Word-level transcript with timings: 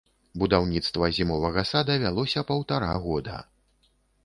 Будаўніцтва 0.43 1.09
зімовага 1.17 1.65
сада 1.73 1.99
вялося 2.05 2.45
паўтара 2.51 2.91
года. 3.07 3.39